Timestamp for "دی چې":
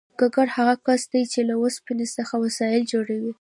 1.11-1.39